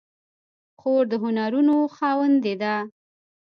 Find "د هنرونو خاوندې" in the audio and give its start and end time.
1.11-2.53